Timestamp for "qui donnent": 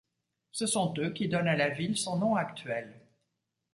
1.11-1.47